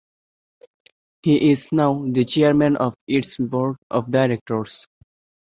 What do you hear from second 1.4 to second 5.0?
is now the chairman of its board of directors.